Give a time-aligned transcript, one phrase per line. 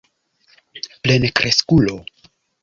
[1.03, 1.95] plenkreskulo